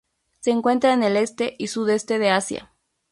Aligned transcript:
Se 0.39 0.49
encuentra 0.49 0.93
en 0.93 1.03
el 1.03 1.15
este 1.15 1.53
y 1.59 1.67
Sudeste 1.67 2.17
de 2.17 2.31
Asia. 2.31 2.71